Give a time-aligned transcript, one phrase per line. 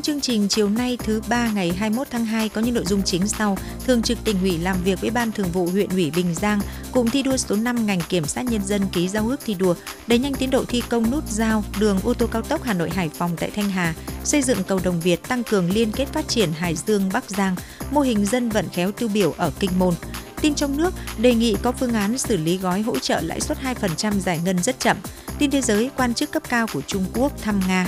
[0.00, 3.02] Trong chương trình chiều nay thứ ba ngày 21 tháng 2 có những nội dung
[3.02, 3.58] chính sau.
[3.84, 6.60] Thường trực tỉnh ủy làm việc với Ban Thường vụ huyện ủy Bình Giang,
[6.92, 9.74] cụm thi đua số 5 ngành kiểm sát nhân dân ký giao ước thi đua,
[10.06, 12.90] đẩy nhanh tiến độ thi công nút giao đường ô tô cao tốc Hà Nội
[12.90, 13.94] Hải Phòng tại Thanh Hà,
[14.24, 17.56] xây dựng cầu Đồng Việt tăng cường liên kết phát triển Hải Dương Bắc Giang,
[17.90, 19.94] mô hình dân vận khéo tiêu biểu ở Kinh Môn.
[20.40, 23.58] Tin trong nước đề nghị có phương án xử lý gói hỗ trợ lãi suất
[23.80, 24.96] 2% giải ngân rất chậm.
[25.38, 27.86] Tin thế giới, quan chức cấp cao của Trung Quốc thăm Nga.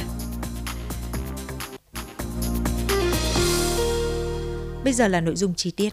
[4.85, 5.91] Bây giờ là nội dung chi tiết.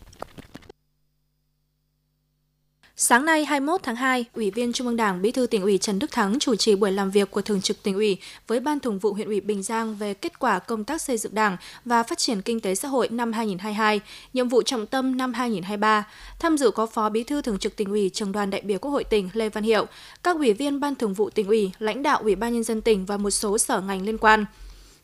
[3.02, 6.00] Sáng nay 21 tháng 2, Ủy viên Trung ương Đảng Bí thư tỉnh ủy Trần
[6.00, 8.18] Đức Thắng chủ trì buổi làm việc của Thường trực tỉnh ủy
[8.48, 11.36] với Ban Thường vụ huyện ủy Bình Giang về kết quả công tác xây dựng
[11.36, 14.00] Đảng và phát triển kinh tế xã hội năm 2022,
[14.34, 16.08] nhiệm vụ trọng tâm năm 2023.
[16.40, 18.92] Tham dự có Phó Bí thư Thường trực tỉnh ủy, Trường đoàn đại biểu Quốc
[18.92, 19.86] hội tỉnh Lê Văn Hiệu,
[20.24, 23.06] các ủy viên Ban Thường vụ tỉnh ủy, lãnh đạo Ủy ban nhân dân tỉnh
[23.06, 24.46] và một số sở ngành liên quan.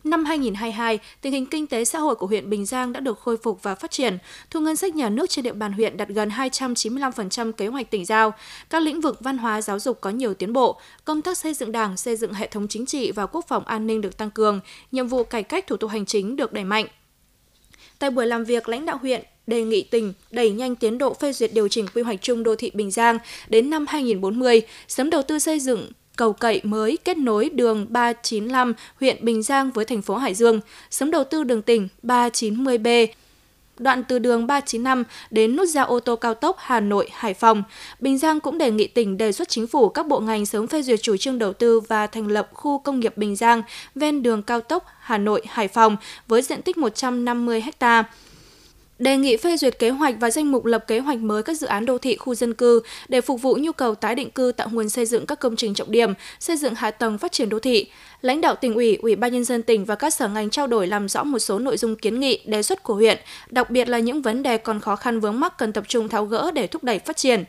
[0.06, 3.38] Năm 2022, tình hình kinh tế xã hội của huyện Bình Giang đã được khôi
[3.38, 4.18] phục và phát triển.
[4.52, 8.06] Thu ngân sách nhà nước trên địa bàn huyện đạt gần 295% kế hoạch tỉnh
[8.06, 8.34] giao.
[8.70, 10.80] Các lĩnh vực văn hóa giáo dục có nhiều tiến bộ.
[11.06, 13.88] Công tác xây dựng đảng, xây dựng hệ thống chính trị và quốc phòng an
[13.88, 14.60] ninh được tăng cường.
[14.92, 16.86] Nhiệm vụ cải cách thủ tục hành chính được đẩy mạnh.
[18.00, 21.34] Tại buổi làm việc, lãnh đạo huyện đề nghị tỉnh đẩy nhanh tiến độ phê
[21.34, 25.22] duyệt điều chỉnh quy hoạch chung đô thị Bình Giang đến năm 2040, sớm đầu
[25.22, 30.02] tư xây dựng cầu cậy mới kết nối đường 395 huyện Bình Giang với thành
[30.02, 33.08] phố Hải Dương, sớm đầu tư đường tỉnh 390B
[33.78, 37.64] đoạn từ đường 395 đến nút giao ô tô cao tốc Hà Nội Hải Phòng.
[38.00, 40.82] Bình Giang cũng đề nghị tỉnh đề xuất chính phủ các bộ ngành sớm phê
[40.82, 43.62] duyệt chủ trương đầu tư và thành lập khu công nghiệp Bình Giang
[43.96, 48.04] ven đường cao tốc Hà Nội Hải Phòng với diện tích 150 ha
[49.00, 51.68] đề nghị phê duyệt kế hoạch và danh mục lập kế hoạch mới các dự
[51.68, 54.68] án đô thị khu dân cư để phục vụ nhu cầu tái định cư tạo
[54.72, 57.60] nguồn xây dựng các công trình trọng điểm, xây dựng hạ tầng phát triển đô
[57.60, 57.88] thị.
[58.22, 60.88] Lãnh đạo tỉnh ủy, ủy ban nhân dân tỉnh và các sở ngành trao đổi
[60.88, 63.18] làm rõ một số nội dung kiến nghị, đề xuất của huyện,
[63.50, 66.26] đặc biệt là những vấn đề còn khó khăn vướng mắc cần tập trung tháo
[66.26, 67.44] gỡ để thúc đẩy phát triển.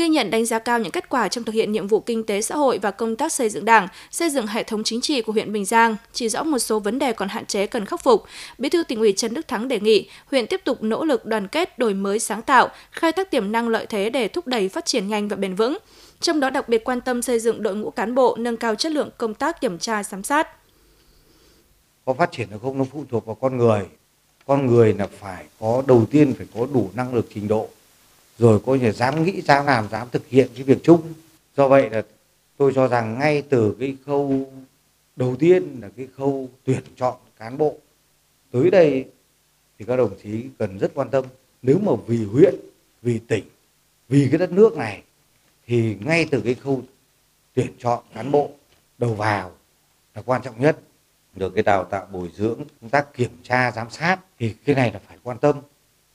[0.00, 2.42] Ghi nhận đánh giá cao những kết quả trong thực hiện nhiệm vụ kinh tế
[2.42, 5.32] xã hội và công tác xây dựng Đảng, xây dựng hệ thống chính trị của
[5.32, 8.24] huyện Bình Giang, chỉ rõ một số vấn đề còn hạn chế cần khắc phục.
[8.58, 11.48] Bí thư tỉnh ủy Trần Đức Thắng đề nghị huyện tiếp tục nỗ lực đoàn
[11.48, 14.84] kết, đổi mới sáng tạo, khai thác tiềm năng lợi thế để thúc đẩy phát
[14.84, 15.78] triển nhanh và bền vững
[16.20, 18.92] trong đó đặc biệt quan tâm xây dựng đội ngũ cán bộ, nâng cao chất
[18.92, 20.48] lượng công tác kiểm tra giám sát.
[22.04, 23.80] Có phát triển được không nó phụ thuộc vào con người.
[24.46, 27.68] Con người là phải có đầu tiên phải có đủ năng lực trình độ,
[28.40, 31.12] rồi coi như dám nghĩ, dám làm, dám thực hiện cái việc chung.
[31.56, 32.02] Do vậy là
[32.56, 34.52] tôi cho rằng ngay từ cái khâu
[35.16, 37.76] đầu tiên là cái khâu tuyển chọn cán bộ.
[38.52, 39.04] Tới đây
[39.78, 41.24] thì các đồng chí cần rất quan tâm.
[41.62, 42.54] Nếu mà vì huyện
[43.02, 43.44] vì tỉnh
[44.08, 45.02] vì cái đất nước này
[45.66, 46.82] thì ngay từ cái khâu
[47.54, 48.50] tuyển chọn cán bộ
[48.98, 49.52] đầu vào
[50.14, 50.78] là quan trọng nhất.
[51.34, 54.92] Được cái đào tạo bồi dưỡng công tác kiểm tra giám sát thì cái này
[54.92, 55.60] là phải quan tâm.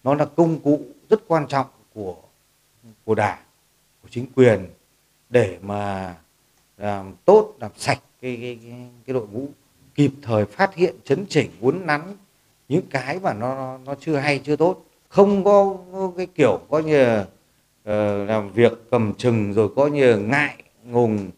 [0.03, 2.15] Nó là công cụ rất quan trọng của
[3.05, 3.39] của đảng
[4.01, 4.65] của chính quyền
[5.29, 6.15] để mà
[6.77, 8.73] làm tốt làm sạch cái cái cái,
[9.05, 9.47] cái đội ngũ
[9.95, 12.15] kịp thời phát hiện chấn chỉnh uốn nắn
[12.69, 14.85] những cái mà nó nó chưa hay chưa tốt.
[15.09, 15.77] Không có
[16.17, 21.29] cái kiểu có như uh, làm việc cầm chừng rồi có như ngại ngùng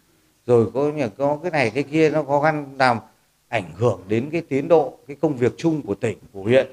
[0.46, 2.98] rồi có như có cái này cái kia nó khó khăn làm
[3.48, 6.68] ảnh hưởng đến cái tiến độ cái công việc chung của tỉnh của huyện.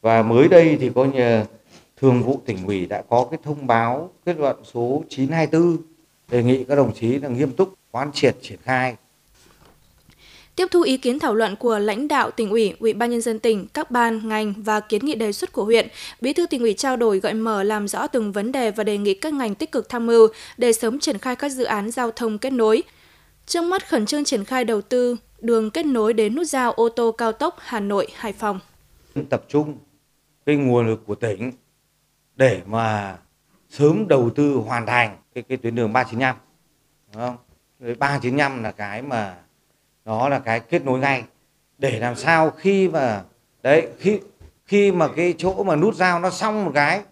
[0.00, 1.44] Và mới đây thì có như
[1.96, 5.76] thường vụ tỉnh ủy đã có cái thông báo kết luận số 924
[6.30, 8.96] đề nghị các đồng chí là nghiêm túc quán triệt triển khai
[10.56, 13.38] Tiếp thu ý kiến thảo luận của lãnh đạo tỉnh ủy, ủy ban nhân dân
[13.38, 15.88] tỉnh, các ban, ngành và kiến nghị đề xuất của huyện,
[16.20, 18.98] Bí thư tỉnh ủy trao đổi gợi mở làm rõ từng vấn đề và đề
[18.98, 22.10] nghị các ngành tích cực tham mưu để sớm triển khai các dự án giao
[22.10, 22.82] thông kết nối.
[23.46, 26.88] Trước mắt khẩn trương triển khai đầu tư đường kết nối đến nút giao ô
[26.88, 28.60] tô cao tốc Hà Nội Hải Phòng.
[29.30, 29.78] Tập trung
[30.46, 31.52] cái nguồn lực của tỉnh
[32.36, 33.16] để mà
[33.68, 36.36] sớm đầu tư hoàn thành cái cái tuyến đường 395.
[37.12, 37.36] Đúng không?
[37.98, 39.34] 395 là cái mà
[40.04, 41.24] đó là cái kết nối ngay,
[41.78, 43.22] để làm sao khi mà,
[43.62, 44.20] đấy, khi
[44.64, 47.02] khi mà cái chỗ mà nút giao nó xong một cái,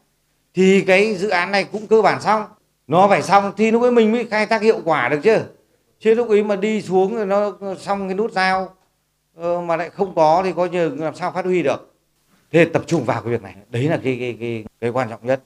[0.54, 2.44] thì cái dự án này cũng cơ bản xong
[2.86, 5.38] nó phải xong thì lúc ấy mình mới khai thác hiệu quả được chứ
[6.00, 8.74] chứ lúc ấy mà đi xuống rồi nó xong cái nút giao
[9.36, 11.93] ờ, mà lại không có thì có như làm sao phát huy được
[12.54, 15.26] thế tập trung vào cái việc này đấy là cái cái cái cái quan trọng
[15.26, 15.42] nhất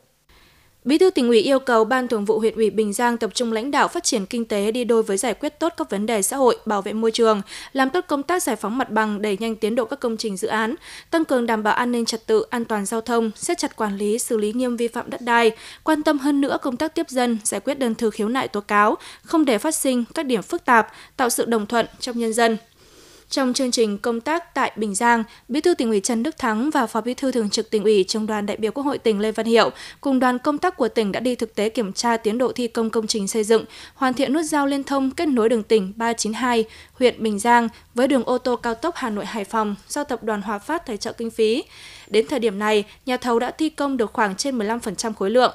[0.84, 3.52] Bí thư tỉnh ủy yêu cầu Ban Thường vụ huyện ủy Bình Giang tập trung
[3.52, 6.22] lãnh đạo phát triển kinh tế đi đôi với giải quyết tốt các vấn đề
[6.22, 9.36] xã hội, bảo vệ môi trường, làm tốt công tác giải phóng mặt bằng, đẩy
[9.40, 10.74] nhanh tiến độ các công trình dự án,
[11.10, 13.96] tăng cường đảm bảo an ninh trật tự, an toàn giao thông, siết chặt quản
[13.96, 15.50] lý, xử lý nghiêm vi phạm đất đai,
[15.84, 18.60] quan tâm hơn nữa công tác tiếp dân, giải quyết đơn thư khiếu nại tố
[18.60, 22.32] cáo, không để phát sinh các điểm phức tạp, tạo sự đồng thuận trong nhân
[22.32, 22.56] dân.
[23.30, 26.70] Trong chương trình công tác tại Bình Giang, Bí thư tỉnh ủy Trần Đức Thắng
[26.70, 29.20] và Phó Bí thư Thường trực tỉnh ủy trong đoàn đại biểu Quốc hội tỉnh
[29.20, 29.70] Lê Văn Hiệu
[30.00, 32.68] cùng đoàn công tác của tỉnh đã đi thực tế kiểm tra tiến độ thi
[32.68, 33.64] công công trình xây dựng,
[33.94, 38.08] hoàn thiện nút giao liên thông kết nối đường tỉnh 392 huyện Bình Giang với
[38.08, 40.96] đường ô tô cao tốc Hà Nội Hải Phòng do tập đoàn Hòa Phát tài
[40.96, 41.64] trợ kinh phí.
[42.06, 45.54] Đến thời điểm này, nhà thầu đã thi công được khoảng trên 15% khối lượng.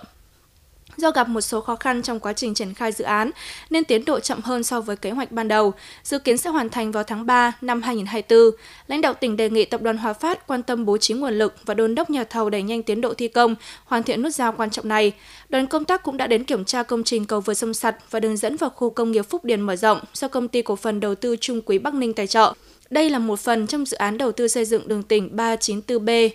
[0.98, 3.32] Do gặp một số khó khăn trong quá trình triển khai dự án
[3.70, 5.74] nên tiến độ chậm hơn so với kế hoạch ban đầu,
[6.04, 8.60] dự kiến sẽ hoàn thành vào tháng 3 năm 2024.
[8.88, 11.56] Lãnh đạo tỉnh đề nghị tập đoàn Hòa Phát quan tâm bố trí nguồn lực
[11.66, 13.56] và đôn đốc nhà thầu đẩy nhanh tiến độ thi công,
[13.86, 15.14] hoàn thiện nút giao quan trọng này.
[15.50, 18.20] Đoàn công tác cũng đã đến kiểm tra công trình cầu vượt sông Sặt và
[18.20, 21.00] đường dẫn vào khu công nghiệp Phúc Điền mở rộng do công ty cổ phần
[21.00, 22.54] đầu tư Trung Quý Bắc Ninh tài trợ.
[22.90, 26.30] Đây là một phần trong dự án đầu tư xây dựng đường tỉnh 394B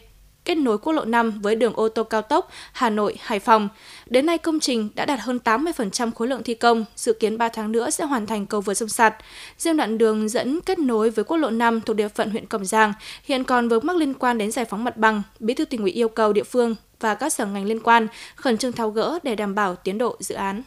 [0.49, 3.69] kết nối quốc lộ 5 với đường ô tô cao tốc Hà Nội– Hải Phòng.
[4.06, 7.49] Đến nay công trình đã đạt hơn 80% khối lượng thi công, dự kiến 3
[7.49, 9.15] tháng nữa sẽ hoàn thành cầu vượt sông Sạt.
[9.59, 12.65] Riêng đoạn đường dẫn kết nối với quốc lộ 5 thuộc địa phận huyện Cẩm
[12.65, 12.93] Giang
[13.25, 15.23] hiện còn vướng mắc liên quan đến giải phóng mặt bằng.
[15.41, 18.59] Bí thư tỉnh ủy yêu cầu địa phương và các sở ngành liên quan khẩn
[18.59, 20.62] trương tháo gỡ để đảm bảo tiến độ dự án.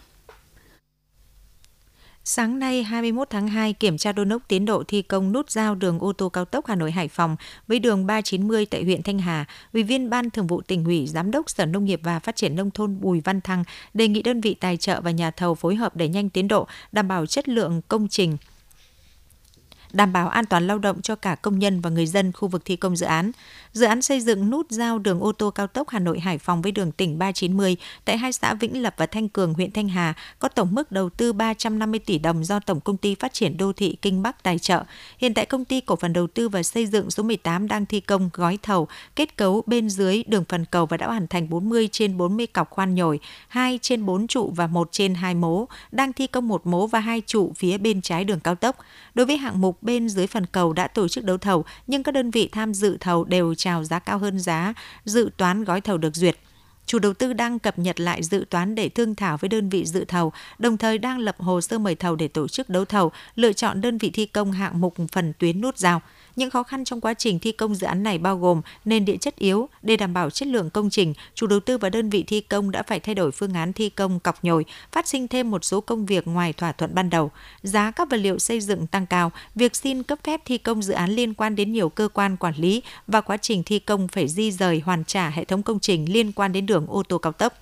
[2.24, 5.76] Sáng nay 21 tháng 2 kiểm tra đôn đốc tiến độ thi công nút giao
[5.76, 7.36] đường ô tô cao tốc Hà Nội Hải Phòng
[7.68, 11.32] với đường 390 tại huyện Thanh Hà, Ủy viên Ban Thường vụ tỉnh ủy, Giám
[11.32, 13.64] đốc Sở Nông nghiệp và Phát triển nông thôn Bùi Văn Thăng
[13.94, 16.68] đề nghị đơn vị tài trợ và nhà thầu phối hợp đẩy nhanh tiến độ,
[16.92, 18.38] đảm bảo chất lượng công trình
[19.94, 22.62] đảm bảo an toàn lao động cho cả công nhân và người dân khu vực
[22.66, 23.32] thi công dự án.
[23.74, 26.62] Dự án xây dựng nút giao đường ô tô cao tốc Hà Nội Hải Phòng
[26.62, 30.14] với đường tỉnh 390 tại hai xã Vĩnh Lập và Thanh Cường, huyện Thanh Hà
[30.40, 33.74] có tổng mức đầu tư 350 tỷ đồng do Tổng công ty Phát triển đô
[33.74, 34.84] thị Kinh Bắc tài trợ.
[35.18, 38.00] Hiện tại công ty cổ phần đầu tư và xây dựng số 18 đang thi
[38.00, 41.90] công gói thầu kết cấu bên dưới đường phần cầu và đã hoàn thành 40
[41.92, 46.14] trên 40 cọc khoan nhồi, 2 trên 4 trụ và 1 trên 2 mố, đang
[46.14, 48.76] thi công một mố và hai trụ phía bên trái đường cao tốc.
[49.14, 52.12] Đối với hạng mục bên dưới phần cầu đã tổ chức đấu thầu, nhưng các
[52.12, 54.74] đơn vị tham dự thầu đều chào giá cao hơn giá
[55.06, 56.38] dự toán gói thầu được duyệt.
[56.92, 59.86] Chủ đầu tư đang cập nhật lại dự toán để thương thảo với đơn vị
[59.86, 63.12] dự thầu, đồng thời đang lập hồ sơ mời thầu để tổ chức đấu thầu,
[63.36, 66.02] lựa chọn đơn vị thi công hạng mục phần tuyến nút giao.
[66.36, 69.18] Những khó khăn trong quá trình thi công dự án này bao gồm nền địa
[69.18, 72.24] chất yếu để đảm bảo chất lượng công trình, chủ đầu tư và đơn vị
[72.28, 75.52] thi công đã phải thay đổi phương án thi công cọc nhồi, phát sinh thêm
[75.52, 77.32] một số công việc ngoài thỏa thuận ban đầu.
[77.64, 80.94] Giá các vật liệu xây dựng tăng cao, việc xin cấp phép thi công dự
[80.94, 84.28] án liên quan đến nhiều cơ quan quản lý và quá trình thi công phải
[84.28, 87.32] di rời hoàn trả hệ thống công trình liên quan đến đường ô tô cao
[87.32, 87.54] tốc.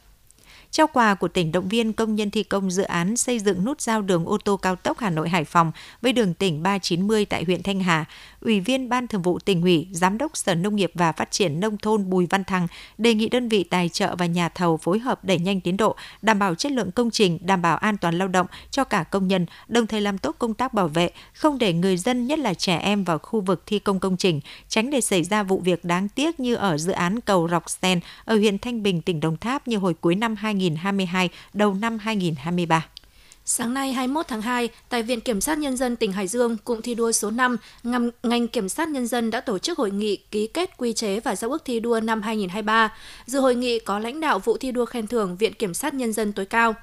[0.72, 3.82] Trao quà của tỉnh động viên công nhân thi công dự án xây dựng nút
[3.82, 5.72] giao đường ô tô cao tốc Hà Nội Hải Phòng
[6.02, 8.06] với đường tỉnh 390 tại huyện Thanh Hà,
[8.42, 11.60] Ủy viên Ban Thường vụ tỉnh ủy, Giám đốc Sở Nông nghiệp và Phát triển
[11.60, 12.68] nông thôn Bùi Văn Thăng
[12.98, 15.96] đề nghị đơn vị tài trợ và nhà thầu phối hợp đẩy nhanh tiến độ,
[16.22, 19.28] đảm bảo chất lượng công trình, đảm bảo an toàn lao động cho cả công
[19.28, 22.54] nhân, đồng thời làm tốt công tác bảo vệ, không để người dân nhất là
[22.54, 25.86] trẻ em vào khu vực thi công công trình, tránh để xảy ra vụ việc
[25.86, 29.38] đáng tiếc như ở dự án cầu Rọc Sen ở huyện Thanh Bình, tỉnh Đồng
[29.38, 32.86] Tháp như hồi cuối năm 2022, đầu năm 2023.
[33.52, 36.82] Sáng nay 21 tháng 2, tại Viện Kiểm sát Nhân dân tỉnh Hải Dương, cụm
[36.82, 40.16] thi đua số 5, ngành, ngành Kiểm sát Nhân dân đã tổ chức hội nghị
[40.16, 42.94] ký kết quy chế và giao ước thi đua năm 2023.
[43.26, 46.14] Dự hội nghị có lãnh đạo vụ thi đua khen thưởng Viện Kiểm sát Nhân
[46.14, 46.76] dân tối cao.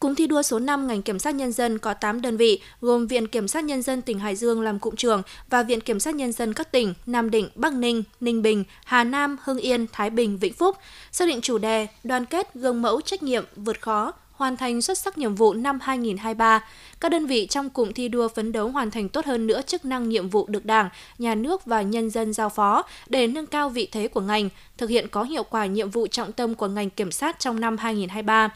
[0.00, 3.06] Cụm thi đua số 5 ngành Kiểm sát Nhân dân có 8 đơn vị, gồm
[3.06, 6.14] Viện Kiểm sát Nhân dân tỉnh Hải Dương làm cụm trưởng và Viện Kiểm sát
[6.14, 10.10] Nhân dân các tỉnh Nam Định, Bắc Ninh, Ninh Bình, Hà Nam, Hưng Yên, Thái
[10.10, 10.76] Bình, Vĩnh Phúc,
[11.12, 14.98] xác định chủ đề đoàn kết, gương mẫu, trách nhiệm, vượt khó, hoàn thành xuất
[14.98, 16.64] sắc nhiệm vụ năm 2023.
[17.00, 19.84] Các đơn vị trong cụm thi đua phấn đấu hoàn thành tốt hơn nữa chức
[19.84, 20.88] năng nhiệm vụ được Đảng,
[21.18, 24.90] Nhà nước và nhân dân giao phó để nâng cao vị thế của ngành, thực
[24.90, 28.50] hiện có hiệu quả nhiệm vụ trọng tâm của ngành kiểm sát trong năm 2023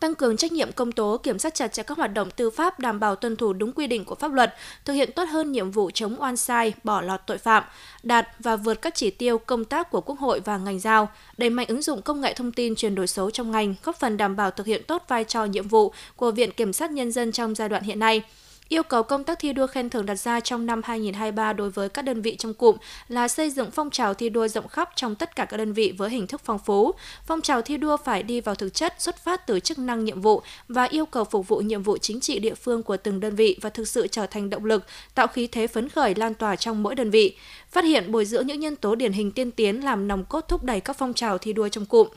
[0.00, 2.80] tăng cường trách nhiệm công tố, kiểm soát chặt chẽ các hoạt động tư pháp
[2.80, 4.54] đảm bảo tuân thủ đúng quy định của pháp luật,
[4.84, 7.64] thực hiện tốt hơn nhiệm vụ chống oan sai, bỏ lọt tội phạm,
[8.02, 11.50] đạt và vượt các chỉ tiêu công tác của Quốc hội và ngành giao, đẩy
[11.50, 14.36] mạnh ứng dụng công nghệ thông tin chuyển đổi số trong ngành, góp phần đảm
[14.36, 17.54] bảo thực hiện tốt vai trò nhiệm vụ của Viện Kiểm sát Nhân dân trong
[17.54, 18.22] giai đoạn hiện nay
[18.72, 21.88] yêu cầu công tác thi đua khen thưởng đặt ra trong năm 2023 đối với
[21.88, 22.76] các đơn vị trong cụm
[23.08, 25.94] là xây dựng phong trào thi đua rộng khắp trong tất cả các đơn vị
[25.98, 26.92] với hình thức phong phú.
[27.26, 30.20] Phong trào thi đua phải đi vào thực chất, xuất phát từ chức năng nhiệm
[30.20, 33.34] vụ và yêu cầu phục vụ nhiệm vụ chính trị địa phương của từng đơn
[33.34, 34.84] vị và thực sự trở thành động lực,
[35.14, 37.36] tạo khí thế phấn khởi lan tỏa trong mỗi đơn vị.
[37.70, 40.62] Phát hiện bồi dưỡng những nhân tố điển hình tiên tiến làm nòng cốt thúc
[40.62, 42.08] đẩy các phong trào thi đua trong cụm.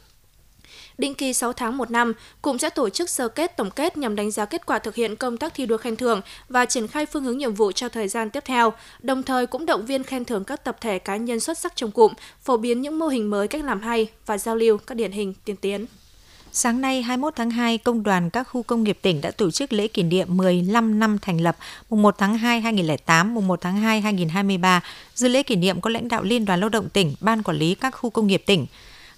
[0.97, 4.15] Định kỳ 6 tháng một năm, cụm sẽ tổ chức sơ kết tổng kết nhằm
[4.15, 7.05] đánh giá kết quả thực hiện công tác thi đua khen thưởng và triển khai
[7.05, 10.25] phương hướng nhiệm vụ cho thời gian tiếp theo, đồng thời cũng động viên khen
[10.25, 13.29] thưởng các tập thể cá nhân xuất sắc trong cụm, phổ biến những mô hình
[13.29, 15.85] mới cách làm hay và giao lưu các điển hình tiên tiến.
[16.55, 19.73] Sáng nay 21 tháng 2, Công đoàn các khu công nghiệp tỉnh đã tổ chức
[19.73, 21.57] lễ kỷ niệm 15 năm thành lập,
[21.89, 24.81] mùng 1 tháng 2 2008, mùng 1 tháng 2 2023.
[25.15, 27.75] Dự lễ kỷ niệm có lãnh đạo Liên đoàn Lao động tỉnh, Ban quản lý
[27.75, 28.65] các khu công nghiệp tỉnh.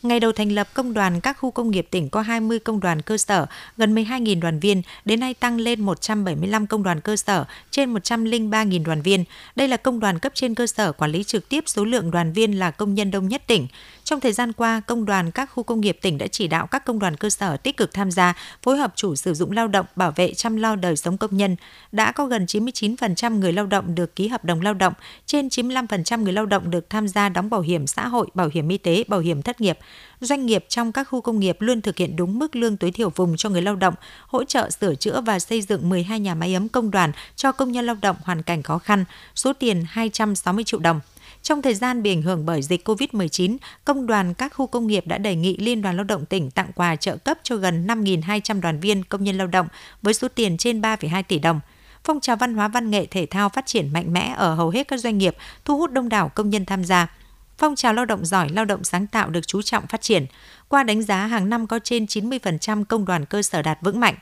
[0.06, 3.02] Ngày đầu thành lập công đoàn các khu công nghiệp tỉnh có 20 công đoàn
[3.02, 3.46] cơ sở,
[3.78, 8.84] gần 12.000 đoàn viên, đến nay tăng lên 175 công đoàn cơ sở, trên 103.000
[8.84, 9.24] đoàn viên.
[9.56, 12.34] Đây là công đoàn cấp trên cơ sở quản lý trực tiếp số lượng đoàn
[12.34, 13.68] viên là công nhân đông nhất tỉnh.
[14.06, 16.86] Trong thời gian qua, công đoàn các khu công nghiệp tỉnh đã chỉ đạo các
[16.86, 18.34] công đoàn cơ sở tích cực tham gia,
[18.64, 21.56] phối hợp chủ sử dụng lao động, bảo vệ chăm lo đời sống công nhân.
[21.92, 24.94] Đã có gần 99% người lao động được ký hợp đồng lao động,
[25.26, 28.70] trên 95% người lao động được tham gia đóng bảo hiểm xã hội, bảo hiểm
[28.70, 29.80] y tế, bảo hiểm thất nghiệp.
[30.22, 33.10] Doanh nghiệp trong các khu công nghiệp luôn thực hiện đúng mức lương tối thiểu
[33.10, 33.94] vùng cho người lao động,
[34.28, 37.72] hỗ trợ sửa chữa và xây dựng 12 nhà máy ấm công đoàn cho công
[37.72, 41.00] nhân lao động hoàn cảnh khó khăn, số tiền 260 triệu đồng.
[41.46, 45.08] Trong thời gian bị ảnh hưởng bởi dịch COVID-19, công đoàn các khu công nghiệp
[45.08, 48.62] đã đề nghị Liên đoàn Lao động tỉnh tặng quà trợ cấp cho gần 5.200
[48.62, 49.68] đoàn viên công nhân lao động
[50.02, 51.60] với số tiền trên 3,2 tỷ đồng.
[52.04, 54.88] Phong trào văn hóa văn nghệ thể thao phát triển mạnh mẽ ở hầu hết
[54.88, 55.36] các doanh nghiệp,
[55.66, 57.16] thu hút đông đảo công nhân tham gia.
[57.58, 60.25] Phong trào lao động giỏi, lao động sáng tạo được chú trọng phát triển.
[60.68, 64.16] Qua đánh giá hàng năm có trên 90% công đoàn cơ sở đạt vững mạnh.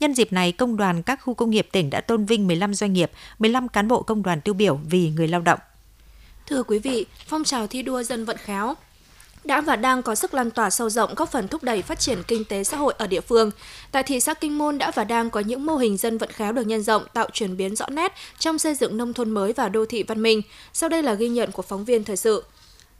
[0.00, 2.92] Nhân dịp này, công đoàn các khu công nghiệp tỉnh đã tôn vinh 15 doanh
[2.92, 5.58] nghiệp, 15 cán bộ công đoàn tiêu biểu vì người lao động.
[6.48, 8.74] Thưa quý vị, phong trào thi đua dân vận khéo
[9.44, 12.18] đã và đang có sức lan tỏa sâu rộng góp phần thúc đẩy phát triển
[12.28, 13.50] kinh tế xã hội ở địa phương.
[13.92, 16.52] Tại thị xã Kinh Môn đã và đang có những mô hình dân vận khéo
[16.52, 19.68] được nhân rộng tạo chuyển biến rõ nét trong xây dựng nông thôn mới và
[19.68, 20.42] đô thị văn minh.
[20.72, 22.44] Sau đây là ghi nhận của phóng viên thời sự.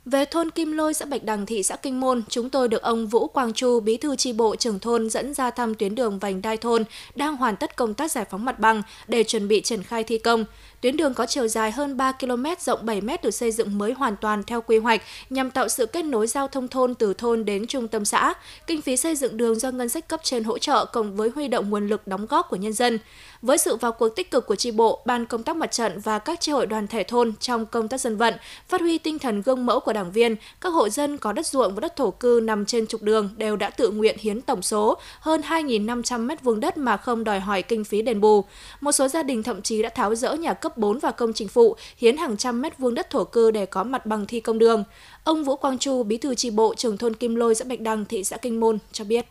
[0.05, 3.07] Về thôn Kim Lôi, xã Bạch Đằng, thị xã Kinh Môn, chúng tôi được ông
[3.07, 6.43] Vũ Quang Chu, bí thư tri bộ trưởng thôn dẫn ra thăm tuyến đường vành
[6.43, 9.83] đai thôn đang hoàn tất công tác giải phóng mặt bằng để chuẩn bị triển
[9.83, 10.45] khai thi công.
[10.81, 13.93] Tuyến đường có chiều dài hơn 3 km, rộng 7 m được xây dựng mới
[13.93, 17.45] hoàn toàn theo quy hoạch nhằm tạo sự kết nối giao thông thôn từ thôn
[17.45, 18.35] đến trung tâm xã.
[18.67, 21.49] Kinh phí xây dựng đường do ngân sách cấp trên hỗ trợ cộng với huy
[21.49, 22.99] động nguồn lực đóng góp của nhân dân.
[23.43, 26.19] Với sự vào cuộc tích cực của tri bộ, ban công tác mặt trận và
[26.19, 28.35] các tri hội đoàn thể thôn trong công tác dân vận,
[28.69, 31.75] phát huy tinh thần gương mẫu của đảng viên, các hộ dân có đất ruộng
[31.75, 34.99] và đất thổ cư nằm trên trục đường đều đã tự nguyện hiến tổng số
[35.21, 38.45] hơn 2.500 mét vuông đất mà không đòi hỏi kinh phí đền bù.
[38.81, 41.49] Một số gia đình thậm chí đã tháo rỡ nhà cấp 4 và công trình
[41.49, 44.59] phụ, hiến hàng trăm mét vuông đất thổ cư để có mặt bằng thi công
[44.59, 44.85] đường.
[45.25, 48.05] Ông Vũ Quang Chu, bí thư tri bộ trưởng thôn Kim Lôi, xã Bạch Đăng,
[48.05, 49.27] thị xã Kinh Môn cho biết.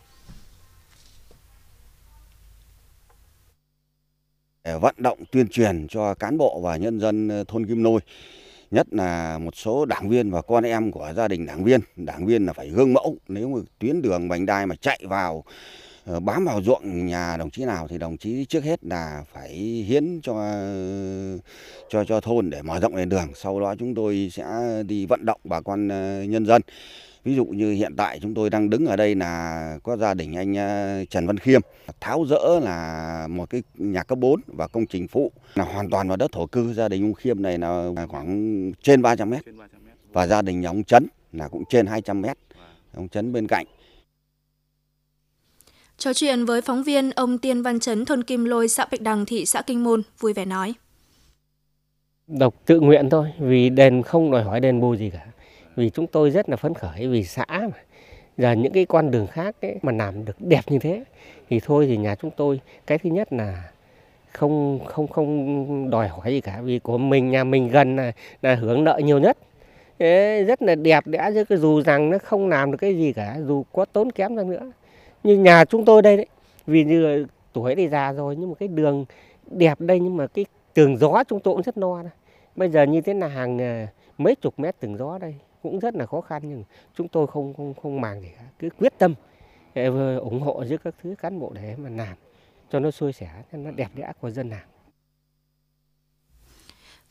[4.78, 8.00] Vận động tuyên truyền cho cán bộ và nhân dân ờ, thôn Kim Lôi
[8.70, 11.80] nhất là một số đảng viên và con em của gia đình đảng viên.
[11.96, 15.44] Đảng viên là phải gương mẫu, nếu mà tuyến đường vành đai mà chạy vào
[16.04, 19.50] ờ, bám vào ruộng nhà đồng chí nào thì đồng chí trước hết là phải
[19.88, 20.34] hiến cho
[21.88, 23.28] cho cho thôn để mở rộng nền đường.
[23.34, 24.44] Sau đó chúng tôi sẽ
[24.86, 26.62] đi vận động bà con ờ, nhân dân.
[27.28, 30.36] Ví dụ như hiện tại chúng tôi đang đứng ở đây là có gia đình
[30.36, 31.60] anh ờ, Trần Văn Khiêm
[32.00, 36.08] tháo rỡ là một cái nhà cấp 4 và công trình phụ là hoàn toàn
[36.08, 36.72] vào đất thổ cư.
[36.74, 39.42] Gia đình ông Khiêm này là khoảng trên 300 mét
[40.12, 42.38] và gia đình nhà ông Trấn là cũng trên 200 mét.
[42.94, 43.66] Ông Trấn bên cạnh.
[45.98, 49.26] Trò chuyện với phóng viên, ông Tiên Văn Trấn, thôn Kim Lôi, xã Bạch Đằng,
[49.26, 50.74] thị xã Kinh Môn, vui vẻ nói.
[52.26, 55.26] Độc tự nguyện thôi, vì đền không đòi hỏi đền bù gì cả
[55.78, 57.82] vì chúng tôi rất là phấn khởi vì xã mà
[58.36, 61.04] giờ những cái con đường khác ấy, mà làm được đẹp như thế.
[61.50, 63.70] Thì thôi thì nhà chúng tôi cái thứ nhất là
[64.32, 68.54] không không không đòi hỏi gì cả vì của mình nhà mình gần là, là
[68.54, 69.38] hưởng lợi nhiều nhất.
[69.98, 73.36] Thế rất là đẹp đẽ chứ dù rằng nó không làm được cái gì cả
[73.46, 74.72] dù có tốn kém ra nữa.
[75.24, 76.26] Như nhà chúng tôi đây đấy
[76.66, 79.04] vì như tuổi thì già rồi nhưng mà cái đường
[79.50, 82.02] đẹp đây nhưng mà cái tường gió chúng tôi cũng rất no
[82.56, 85.34] bây giờ như thế là hàng à, mấy chục mét tường gió đây
[85.70, 86.64] cũng rất là khó khăn nhưng
[86.96, 89.14] chúng tôi không không không màng gì cả cứ quyết tâm
[89.74, 92.16] ờ, ủng hộ giữa các thứ cán bộ để mà làm
[92.70, 94.60] cho nó xuôi sẻ cho nó đẹp đẽ của dân làm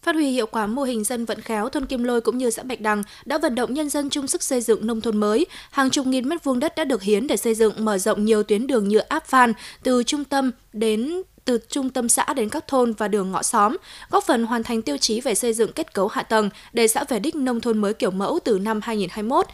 [0.01, 2.63] Phát huy hiệu quả mô hình dân vận khéo, thôn Kim Lôi cũng như xã
[2.63, 5.45] Bạch Đằng đã vận động nhân dân chung sức xây dựng nông thôn mới.
[5.71, 8.43] Hàng chục nghìn mét vuông đất đã được hiến để xây dựng mở rộng nhiều
[8.43, 12.67] tuyến đường nhựa áp phan từ trung tâm đến từ trung tâm xã đến các
[12.67, 13.77] thôn và đường ngõ xóm,
[14.09, 17.03] góp phần hoàn thành tiêu chí về xây dựng kết cấu hạ tầng để xã
[17.03, 19.45] về đích nông thôn mới kiểu mẫu từ năm 2021.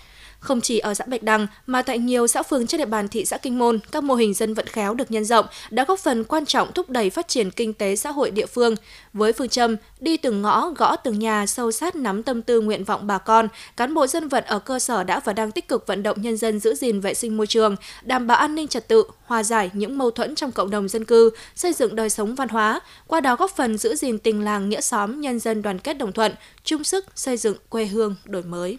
[0.43, 3.25] Không chỉ ở xã Bạch Đằng mà tại nhiều xã phường trên địa bàn thị
[3.25, 6.23] xã Kinh Môn, các mô hình dân vận khéo được nhân rộng đã góp phần
[6.23, 8.75] quan trọng thúc đẩy phát triển kinh tế xã hội địa phương.
[9.13, 12.83] Với phương châm đi từng ngõ, gõ từng nhà, sâu sát nắm tâm tư nguyện
[12.83, 13.47] vọng bà con,
[13.77, 16.37] cán bộ dân vận ở cơ sở đã và đang tích cực vận động nhân
[16.37, 19.69] dân giữ gìn vệ sinh môi trường, đảm bảo an ninh trật tự, hòa giải
[19.73, 23.21] những mâu thuẫn trong cộng đồng dân cư, xây dựng đời sống văn hóa, qua
[23.21, 26.31] đó góp phần giữ gìn tình làng nghĩa xóm, nhân dân đoàn kết đồng thuận,
[26.63, 28.77] chung sức xây dựng quê hương đổi mới.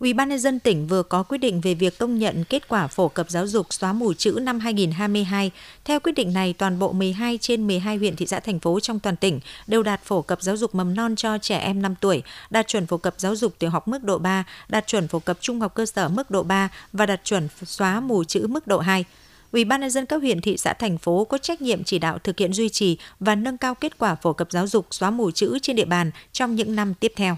[0.00, 2.86] Ủy ban nhân dân tỉnh vừa có quyết định về việc công nhận kết quả
[2.86, 5.50] phổ cập giáo dục xóa mù chữ năm 2022.
[5.84, 9.00] Theo quyết định này, toàn bộ 12 trên 12 huyện thị xã thành phố trong
[9.00, 12.22] toàn tỉnh đều đạt phổ cập giáo dục mầm non cho trẻ em 5 tuổi,
[12.50, 15.38] đạt chuẩn phổ cập giáo dục tiểu học mức độ 3, đạt chuẩn phổ cập
[15.40, 18.78] trung học cơ sở mức độ 3 và đạt chuẩn xóa mù chữ mức độ
[18.78, 19.04] 2.
[19.52, 22.18] Ủy ban nhân dân các huyện thị xã thành phố có trách nhiệm chỉ đạo
[22.24, 25.30] thực hiện duy trì và nâng cao kết quả phổ cập giáo dục xóa mù
[25.30, 27.36] chữ trên địa bàn trong những năm tiếp theo.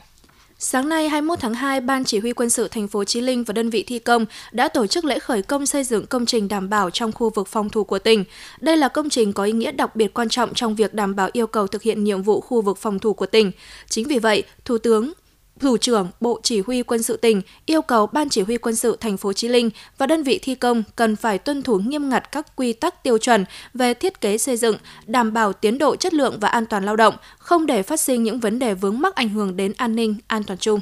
[0.63, 3.53] Sáng nay 21 tháng 2, Ban Chỉ huy quân sự thành phố Chí Linh và
[3.53, 6.71] đơn vị thi công đã tổ chức lễ khởi công xây dựng công trình đảm
[6.71, 8.25] bảo trong khu vực phòng thủ của tỉnh.
[8.61, 11.29] Đây là công trình có ý nghĩa đặc biệt quan trọng trong việc đảm bảo
[11.33, 13.53] yêu cầu thực hiện nhiệm vụ khu vực phòng thủ của tỉnh.
[13.89, 15.13] Chính vì vậy, Thủ tướng
[15.61, 18.97] Thủ trưởng Bộ Chỉ huy quân sự tỉnh yêu cầu Ban Chỉ huy quân sự
[19.01, 22.33] thành phố Chí Linh và đơn vị thi công cần phải tuân thủ nghiêm ngặt
[22.33, 24.77] các quy tắc tiêu chuẩn về thiết kế xây dựng,
[25.07, 28.23] đảm bảo tiến độ chất lượng và an toàn lao động, không để phát sinh
[28.23, 30.81] những vấn đề vướng mắc ảnh hưởng đến an ninh, an toàn chung.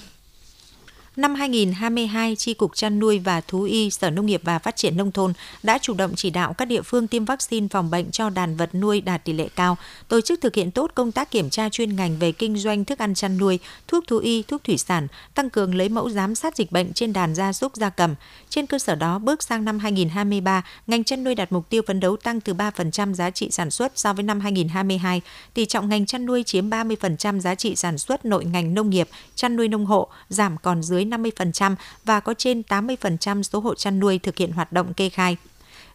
[1.19, 4.97] Năm 2022, Tri Cục Chăn nuôi và Thú y Sở Nông nghiệp và Phát triển
[4.97, 5.33] Nông thôn
[5.63, 8.75] đã chủ động chỉ đạo các địa phương tiêm vaccine phòng bệnh cho đàn vật
[8.75, 9.77] nuôi đạt tỷ lệ cao,
[10.09, 12.99] tổ chức thực hiện tốt công tác kiểm tra chuyên ngành về kinh doanh thức
[12.99, 13.59] ăn chăn nuôi,
[13.89, 17.13] thuốc thú y, thuốc thủy sản, tăng cường lấy mẫu giám sát dịch bệnh trên
[17.13, 18.15] đàn gia súc gia cầm.
[18.49, 22.01] Trên cơ sở đó, bước sang năm 2023, ngành chăn nuôi đạt mục tiêu phấn
[22.01, 25.21] đấu tăng từ 3% giá trị sản xuất so với năm 2022.
[25.55, 29.09] Tỷ trọng ngành chăn nuôi chiếm 30% giá trị sản xuất nội ngành nông nghiệp,
[29.35, 31.75] chăn nuôi nông hộ, giảm còn dưới 50%
[32.05, 35.37] và có trên 80% số hộ chăn nuôi thực hiện hoạt động kê khai.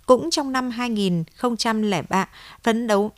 [0.05, 2.27] Cũng trong năm 2003,
[2.63, 3.11] phấn đấu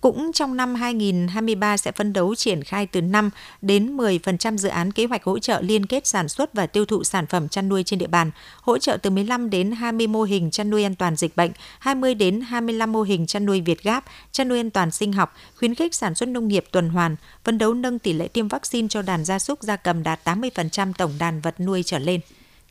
[0.00, 3.30] cũng trong năm 2023 sẽ phấn đấu triển khai từ 5
[3.62, 7.04] đến 10% dự án kế hoạch hỗ trợ liên kết sản xuất và tiêu thụ
[7.04, 8.30] sản phẩm chăn nuôi trên địa bàn,
[8.62, 12.14] hỗ trợ từ 15 đến 20 mô hình chăn nuôi an toàn dịch bệnh, 20
[12.14, 15.74] đến 25 mô hình chăn nuôi Việt Gáp, chăn nuôi an toàn sinh học, khuyến
[15.74, 19.02] khích sản xuất nông nghiệp tuần hoàn, phấn đấu nâng tỷ lệ tiêm vaccine cho
[19.02, 22.20] đàn gia súc gia cầm đạt 80% tổng đàn vật nuôi trở lên.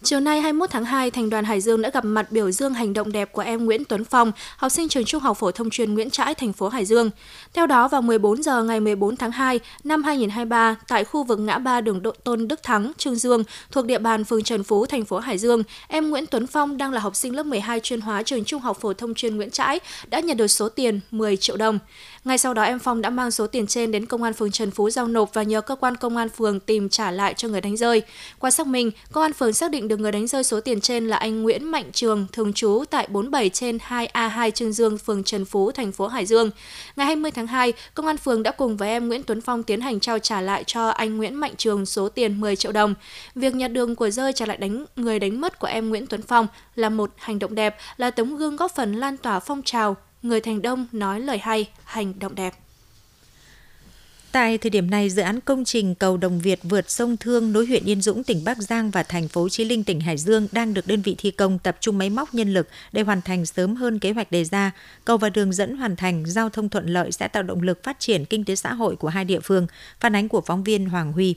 [0.03, 2.93] Chiều nay 21 tháng 2, Thành đoàn Hải Dương đã gặp mặt biểu dương hành
[2.93, 5.93] động đẹp của em Nguyễn Tuấn Phong, học sinh trường Trung học phổ thông chuyên
[5.93, 7.09] Nguyễn Trãi, thành phố Hải Dương.
[7.53, 11.57] Theo đó, vào 14 giờ ngày 14 tháng 2 năm 2023, tại khu vực ngã
[11.57, 15.05] ba đường Độ Tôn Đức Thắng, Trương Dương, thuộc địa bàn phường Trần Phú, thành
[15.05, 18.23] phố Hải Dương, em Nguyễn Tuấn Phong đang là học sinh lớp 12 chuyên hóa
[18.23, 21.57] trường Trung học phổ thông chuyên Nguyễn Trãi đã nhận được số tiền 10 triệu
[21.57, 21.79] đồng.
[22.23, 24.71] Ngay sau đó em Phong đã mang số tiền trên đến công an phường Trần
[24.71, 27.61] Phú giao nộp và nhờ cơ quan công an phường tìm trả lại cho người
[27.61, 28.01] đánh rơi.
[28.39, 31.07] Qua xác minh, công an phường xác định được người đánh rơi số tiền trên
[31.07, 35.45] là anh Nguyễn Mạnh Trường, thường trú tại 47 trên 2A2 Trương Dương, phường Trần
[35.45, 36.51] Phú, thành phố Hải Dương.
[36.95, 39.81] Ngày 20 tháng 2, công an phường đã cùng với em Nguyễn Tuấn Phong tiến
[39.81, 42.95] hành trao trả lại cho anh Nguyễn Mạnh Trường số tiền 10 triệu đồng.
[43.35, 46.21] Việc nhặt đường của rơi trả lại đánh người đánh mất của em Nguyễn Tuấn
[46.21, 49.95] Phong là một hành động đẹp, là tấm gương góp phần lan tỏa phong trào
[50.23, 52.53] người thành đông nói lời hay, hành động đẹp.
[54.31, 57.65] Tại thời điểm này, dự án công trình cầu Đồng Việt vượt sông Thương nối
[57.65, 60.73] huyện Yên Dũng, tỉnh Bắc Giang và thành phố Chí Linh, tỉnh Hải Dương đang
[60.73, 63.75] được đơn vị thi công tập trung máy móc nhân lực để hoàn thành sớm
[63.75, 64.71] hơn kế hoạch đề ra.
[65.05, 67.99] Cầu và đường dẫn hoàn thành, giao thông thuận lợi sẽ tạo động lực phát
[67.99, 69.67] triển kinh tế xã hội của hai địa phương.
[69.99, 71.35] Phản ánh của phóng viên Hoàng Huy.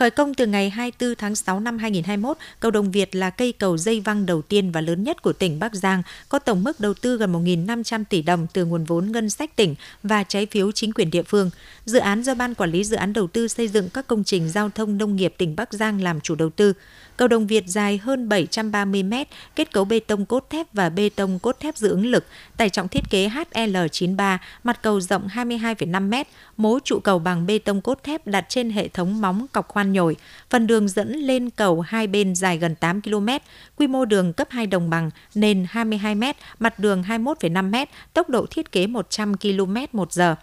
[0.00, 3.76] Khởi công từ ngày 24 tháng 6 năm 2021, cầu Đồng Việt là cây cầu
[3.76, 6.94] dây văng đầu tiên và lớn nhất của tỉnh Bắc Giang, có tổng mức đầu
[6.94, 10.92] tư gần 1.500 tỷ đồng từ nguồn vốn ngân sách tỉnh và trái phiếu chính
[10.92, 11.50] quyền địa phương.
[11.84, 14.48] Dự án do Ban Quản lý Dự án Đầu tư xây dựng các công trình
[14.48, 16.72] giao thông nông nghiệp tỉnh Bắc Giang làm chủ đầu tư.
[17.20, 19.12] Cầu Đồng Việt dài hơn 730 m,
[19.56, 22.24] kết cấu bê tông cốt thép và bê tông cốt thép giữ ứng lực,
[22.56, 26.14] tải trọng thiết kế HL93, mặt cầu rộng 22,5 m,
[26.56, 29.92] mố trụ cầu bằng bê tông cốt thép đặt trên hệ thống móng cọc khoan
[29.92, 30.16] nhồi.
[30.50, 33.28] Phần đường dẫn lên cầu hai bên dài gần 8 km,
[33.76, 36.24] quy mô đường cấp 2 đồng bằng, nền 22 m,
[36.58, 40.36] mặt đường 21,5 m, tốc độ thiết kế 100 km một giờ.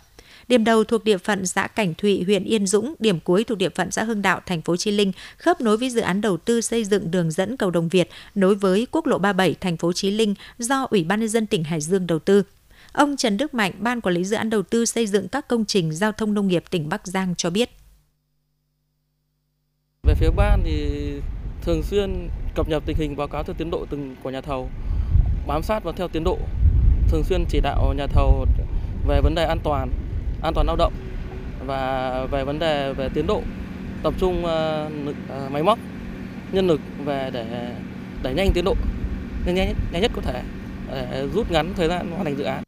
[0.47, 3.69] Điểm đầu thuộc địa phận xã Cảnh Thụy, huyện Yên Dũng, điểm cuối thuộc địa
[3.69, 6.62] phận xã Hưng Đạo, thành phố Chí Linh, khớp nối với dự án đầu tư
[6.62, 10.12] xây dựng đường dẫn cầu Đồng Việt nối với quốc lộ 37 thành phố Chí
[10.12, 12.43] Linh do Ủy ban nhân dân tỉnh Hải Dương đầu tư.
[12.91, 15.65] Ông Trần Đức Mạnh, ban quản lý dự án đầu tư xây dựng các công
[15.65, 17.69] trình giao thông nông nghiệp tỉnh Bắc Giang cho biết.
[20.03, 20.88] Về phía ban thì
[21.62, 24.69] thường xuyên cập nhật tình hình báo cáo theo tiến độ từng của nhà thầu,
[25.47, 26.38] bám sát và theo tiến độ,
[27.10, 28.45] thường xuyên chỉ đạo nhà thầu
[29.07, 29.91] về vấn đề an toàn,
[30.41, 30.93] an toàn lao động
[31.65, 33.41] và về vấn đề về tiến độ
[34.04, 35.80] tập trung uh, máy móc
[36.52, 37.73] nhân lực về để
[38.23, 38.76] đẩy nhanh tiến độ
[39.45, 40.41] nhanh, nhất nhanh nhất có thể
[40.91, 42.66] để rút ngắn thời gian hoàn thành dự án.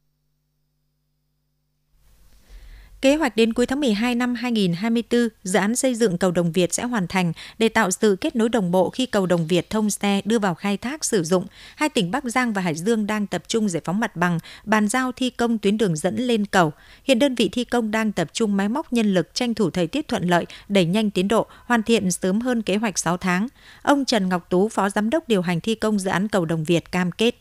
[3.01, 6.73] Kế hoạch đến cuối tháng 12 năm 2024, dự án xây dựng cầu Đồng Việt
[6.73, 9.89] sẽ hoàn thành để tạo sự kết nối đồng bộ khi cầu Đồng Việt thông
[9.89, 11.45] xe đưa vào khai thác sử dụng.
[11.75, 14.87] Hai tỉnh Bắc Giang và Hải Dương đang tập trung giải phóng mặt bằng, bàn
[14.87, 16.71] giao thi công tuyến đường dẫn lên cầu.
[17.03, 19.87] Hiện đơn vị thi công đang tập trung máy móc nhân lực tranh thủ thời
[19.87, 23.47] tiết thuận lợi, đẩy nhanh tiến độ, hoàn thiện sớm hơn kế hoạch 6 tháng.
[23.81, 26.63] Ông Trần Ngọc Tú, Phó Giám đốc điều hành thi công dự án cầu Đồng
[26.63, 27.35] Việt cam kết.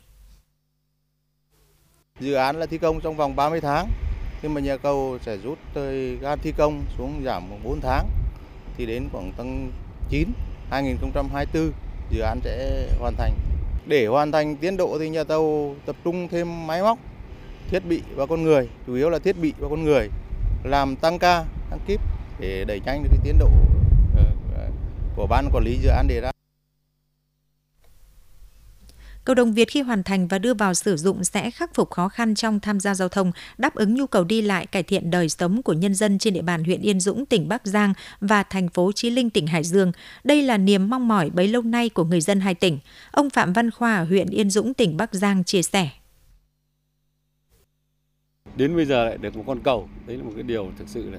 [2.20, 3.88] Dự án là thi công trong vòng 30 tháng,
[4.42, 8.08] nhưng mà nhà cầu sẽ rút thời gian thi công xuống giảm 4 tháng
[8.76, 9.70] thì đến khoảng tháng
[10.08, 10.28] 9
[10.70, 11.72] 2024
[12.10, 13.32] dự án sẽ hoàn thành.
[13.86, 16.98] Để hoàn thành tiến độ thì nhà tàu tập trung thêm máy móc,
[17.70, 20.08] thiết bị và con người, chủ yếu là thiết bị và con người
[20.64, 22.00] làm tăng ca, tăng kíp
[22.40, 23.50] để đẩy nhanh được cái tiến độ
[24.16, 24.24] ờ,
[25.16, 26.37] của ban quản lý dự án đề ra.
[29.28, 32.08] Cầu Đồng Việt khi hoàn thành và đưa vào sử dụng sẽ khắc phục khó
[32.08, 35.28] khăn trong tham gia giao thông, đáp ứng nhu cầu đi lại, cải thiện đời
[35.28, 38.68] sống của nhân dân trên địa bàn huyện Yên Dũng, tỉnh Bắc Giang và thành
[38.68, 39.92] phố Chí Linh, tỉnh Hải Dương.
[40.24, 42.78] Đây là niềm mong mỏi bấy lâu nay của người dân hai tỉnh.
[43.10, 45.88] Ông Phạm Văn Khoa ở huyện Yên Dũng, tỉnh Bắc Giang chia sẻ.
[48.56, 51.10] Đến bây giờ lại được một con cầu, đấy là một cái điều thực sự
[51.10, 51.18] là,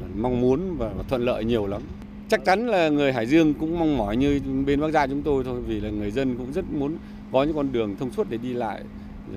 [0.00, 1.82] là mong muốn và, và thuận lợi nhiều lắm
[2.28, 5.44] chắc chắn là người Hải Dương cũng mong mỏi như bên Bắc Giang chúng tôi
[5.44, 6.96] thôi vì là người dân cũng rất muốn
[7.32, 8.82] có những con đường thông suốt để đi lại,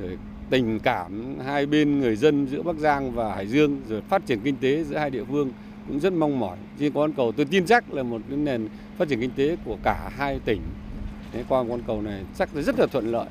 [0.01, 0.17] rồi
[0.49, 4.39] tình cảm hai bên người dân giữa Bắc Giang và Hải Dương, rồi phát triển
[4.43, 5.51] kinh tế giữa hai địa phương
[5.88, 6.58] cũng rất mong mỏi.
[6.80, 9.77] Riêng con cầu, tôi tin chắc là một cái nền phát triển kinh tế của
[9.84, 10.62] cả hai tỉnh.
[11.32, 13.27] Thế qua con cầu này chắc là rất là thuận lợi.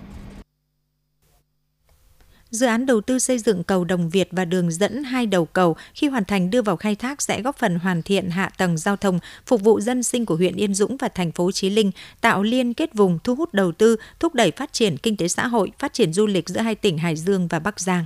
[2.51, 5.77] Dự án đầu tư xây dựng cầu Đồng Việt và đường dẫn hai đầu cầu
[5.95, 8.97] khi hoàn thành đưa vào khai thác sẽ góp phần hoàn thiện hạ tầng giao
[8.97, 12.43] thông, phục vụ dân sinh của huyện Yên Dũng và thành phố Chí Linh, tạo
[12.43, 15.73] liên kết vùng, thu hút đầu tư, thúc đẩy phát triển kinh tế xã hội,
[15.79, 18.05] phát triển du lịch giữa hai tỉnh Hải Dương và Bắc Giang.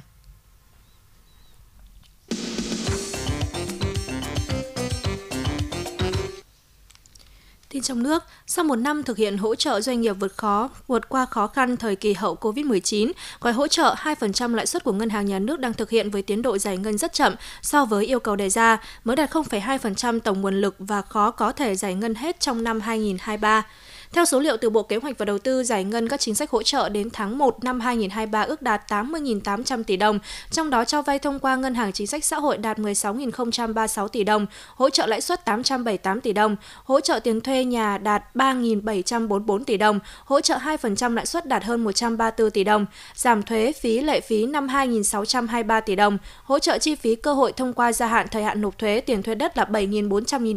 [7.74, 11.08] Tin trong nước, sau một năm thực hiện hỗ trợ doanh nghiệp vượt khó, vượt
[11.08, 15.10] qua khó khăn thời kỳ hậu Covid-19, gói hỗ trợ 2% lãi suất của Ngân
[15.10, 18.06] hàng Nhà nước đang thực hiện với tiến độ giải ngân rất chậm so với
[18.06, 21.94] yêu cầu đề ra, mới đạt 0,2% tổng nguồn lực và khó có thể giải
[21.94, 23.66] ngân hết trong năm 2023.
[24.14, 26.50] Theo số liệu từ Bộ Kế hoạch và Đầu tư, giải ngân các chính sách
[26.50, 30.18] hỗ trợ đến tháng 1 năm 2023 ước đạt 80.800 tỷ đồng,
[30.50, 34.24] trong đó cho vay thông qua Ngân hàng Chính sách Xã hội đạt 16.036 tỷ
[34.24, 34.46] đồng,
[34.76, 39.76] hỗ trợ lãi suất 878 tỷ đồng, hỗ trợ tiền thuê nhà đạt 3.744 tỷ
[39.76, 44.20] đồng, hỗ trợ 2% lãi suất đạt hơn 134 tỷ đồng, giảm thuế phí lệ
[44.20, 48.26] phí năm 2.623 tỷ đồng, hỗ trợ chi phí cơ hội thông qua gia hạn
[48.30, 50.56] thời hạn nộp thuế tiền thuê đất là 7.400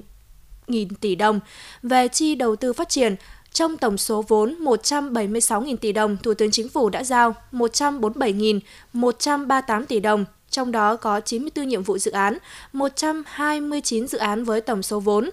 [0.68, 1.40] nghìn tỷ đồng.
[1.84, 3.16] Về chi đầu tư phát triển,
[3.52, 10.00] trong tổng số vốn 176.000 tỷ đồng, Thủ tướng Chính phủ đã giao 147.138 tỷ
[10.00, 12.38] đồng, trong đó có 94 nhiệm vụ dự án,
[12.74, 15.30] 129 dự án với tổng số vốn.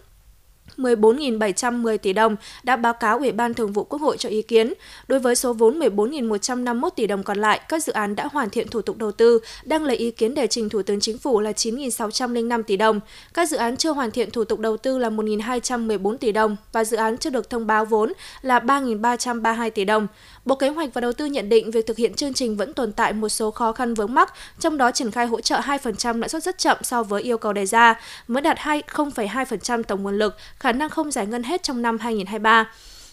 [0.78, 4.72] 14.710 tỷ đồng đã báo cáo Ủy ban Thường vụ Quốc hội cho ý kiến.
[5.08, 8.68] Đối với số vốn 14.151 tỷ đồng còn lại, các dự án đã hoàn thiện
[8.68, 11.50] thủ tục đầu tư, đang lấy ý kiến để trình Thủ tướng Chính phủ là
[11.50, 13.00] 9.605 tỷ đồng.
[13.34, 16.84] Các dự án chưa hoàn thiện thủ tục đầu tư là 1.214 tỷ đồng và
[16.84, 20.06] dự án chưa được thông báo vốn là 3.332 tỷ đồng.
[20.44, 22.92] Bộ Kế hoạch và Đầu tư nhận định việc thực hiện chương trình vẫn tồn
[22.92, 26.28] tại một số khó khăn vướng mắc, trong đó triển khai hỗ trợ 2% lãi
[26.28, 30.36] suất rất chậm so với yêu cầu đề ra, mới đạt 0,2% tổng nguồn lực,
[30.58, 32.70] khả năng không giải ngân hết trong năm 2023.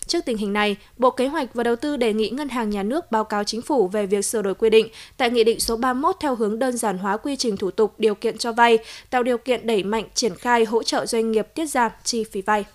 [0.07, 2.83] Trước tình hình này, Bộ Kế hoạch và Đầu tư đề nghị Ngân hàng Nhà
[2.83, 5.77] nước báo cáo chính phủ về việc sửa đổi quy định tại Nghị định số
[5.77, 8.77] 31 theo hướng đơn giản hóa quy trình thủ tục điều kiện cho vay,
[9.09, 12.41] tạo điều kiện đẩy mạnh triển khai hỗ trợ doanh nghiệp tiết giảm chi phí
[12.41, 12.65] vay.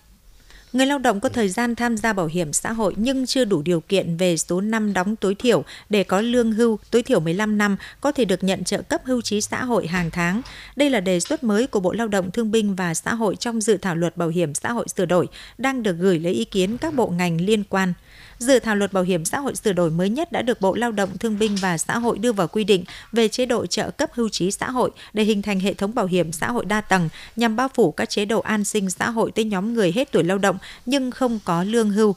[0.73, 3.63] Người lao động có thời gian tham gia bảo hiểm xã hội nhưng chưa đủ
[3.63, 7.59] điều kiện về số năm đóng tối thiểu để có lương hưu, tối thiểu 15
[7.59, 10.43] năm có thể được nhận trợ cấp hưu trí xã hội hàng tháng.
[10.77, 13.61] Đây là đề xuất mới của Bộ Lao động Thương binh và Xã hội trong
[13.61, 16.79] dự thảo luật bảo hiểm xã hội sửa đổi đang được gửi lấy ý kiến
[16.79, 17.93] các bộ ngành liên quan.
[18.39, 20.93] Dự thảo luật bảo hiểm xã hội sửa đổi mới nhất đã được Bộ Lao
[20.93, 24.11] động Thương binh và Xã hội đưa vào quy định về chế độ trợ cấp
[24.13, 27.09] hưu trí xã hội để hình thành hệ thống bảo hiểm xã hội đa tầng
[27.37, 30.25] nhằm bao phủ các chế độ an sinh xã hội tới nhóm người hết tuổi
[30.25, 32.15] lao động nhưng không có lương hưu.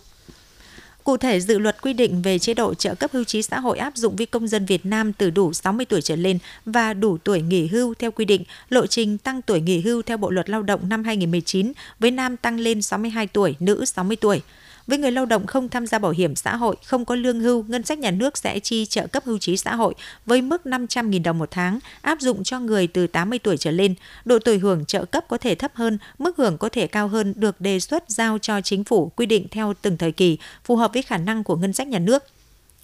[1.04, 3.78] Cụ thể, dự luật quy định về chế độ trợ cấp hưu trí xã hội
[3.78, 7.18] áp dụng với công dân Việt Nam từ đủ 60 tuổi trở lên và đủ
[7.18, 10.50] tuổi nghỉ hưu theo quy định, lộ trình tăng tuổi nghỉ hưu theo Bộ luật
[10.50, 14.42] Lao động năm 2019 với nam tăng lên 62 tuổi, nữ 60 tuổi.
[14.90, 17.66] Với người lao động không tham gia bảo hiểm xã hội, không có lương hưu,
[17.68, 19.94] ngân sách nhà nước sẽ chi trợ cấp hưu trí xã hội
[20.26, 23.96] với mức 500.000 đồng một tháng, áp dụng cho người từ 80 tuổi trở lên.
[24.26, 27.34] Độ tuổi hưởng trợ cấp có thể thấp hơn, mức hưởng có thể cao hơn
[27.38, 30.94] được đề xuất giao cho chính phủ quy định theo từng thời kỳ, phù hợp
[30.94, 32.24] với khả năng của ngân sách nhà nước.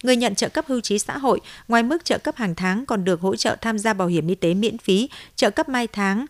[0.03, 3.03] người nhận trợ cấp hưu trí xã hội, ngoài mức trợ cấp hàng tháng còn
[3.03, 6.25] được hỗ trợ tham gia bảo hiểm y tế miễn phí, trợ cấp mai tháng,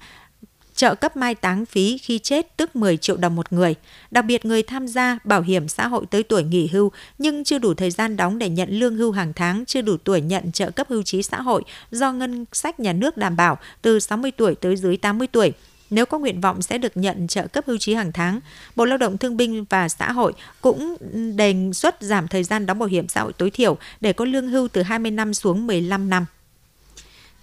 [0.75, 3.75] trợ cấp mai táng phí khi chết tức 10 triệu đồng một người.
[4.11, 7.59] Đặc biệt người tham gia bảo hiểm xã hội tới tuổi nghỉ hưu nhưng chưa
[7.59, 10.71] đủ thời gian đóng để nhận lương hưu hàng tháng, chưa đủ tuổi nhận trợ
[10.71, 14.55] cấp hưu trí xã hội do ngân sách nhà nước đảm bảo từ 60 tuổi
[14.55, 15.53] tới dưới 80 tuổi.
[15.89, 18.39] Nếu có nguyện vọng sẽ được nhận trợ cấp hưu trí hàng tháng.
[18.75, 20.95] Bộ Lao động Thương binh và Xã hội cũng
[21.35, 24.47] đề xuất giảm thời gian đóng bảo hiểm xã hội tối thiểu để có lương
[24.47, 26.25] hưu từ 20 năm xuống 15 năm.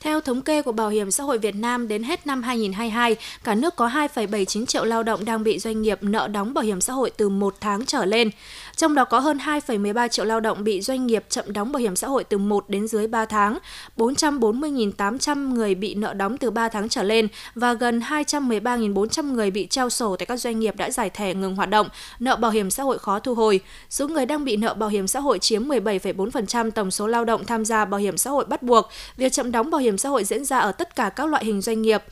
[0.03, 3.55] Theo thống kê của Bảo hiểm xã hội Việt Nam đến hết năm 2022, cả
[3.55, 6.93] nước có 2,79 triệu lao động đang bị doanh nghiệp nợ đóng bảo hiểm xã
[6.93, 8.31] hội từ 1 tháng trở lên.
[8.77, 11.97] Trong đó có hơn 2,13 triệu lao động bị doanh nghiệp chậm đóng bảo hiểm
[11.97, 13.59] xã hội từ 1 đến dưới 3 tháng,
[13.97, 19.67] 440.800 người bị nợ đóng từ 3 tháng trở lên và gần 213.400 người bị
[19.67, 21.89] treo sổ tại các doanh nghiệp đã giải thẻ ngừng hoạt động,
[22.21, 23.61] nợ bảo hiểm xã hội khó thu hồi.
[23.91, 27.45] Số người đang bị nợ bảo hiểm xã hội chiếm 17,4% tổng số lao động
[27.45, 28.89] tham gia bảo hiểm xã hội bắt buộc.
[29.17, 31.45] Việc chậm đóng bảo hiểm hiểm xã hội diễn ra ở tất cả các loại
[31.45, 32.03] hình doanh nghiệp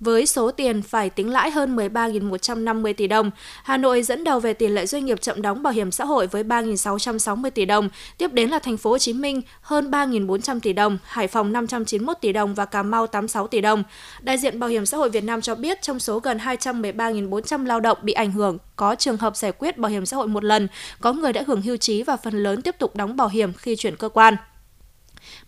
[0.00, 3.30] với số tiền phải tính lãi hơn 13.150 tỷ đồng.
[3.64, 6.26] Hà Nội dẫn đầu về tỷ lệ doanh nghiệp chậm đóng bảo hiểm xã hội
[6.26, 10.72] với 3.660 tỷ đồng, tiếp đến là thành phố Hồ Chí Minh hơn 3.400 tỷ
[10.72, 13.82] đồng, Hải Phòng 591 tỷ đồng và Cà Mau 86 tỷ đồng.
[14.20, 17.80] Đại diện Bảo hiểm xã hội Việt Nam cho biết trong số gần 213.400 lao
[17.80, 20.68] động bị ảnh hưởng có trường hợp giải quyết bảo hiểm xã hội một lần,
[21.00, 23.76] có người đã hưởng hưu trí và phần lớn tiếp tục đóng bảo hiểm khi
[23.76, 24.36] chuyển cơ quan.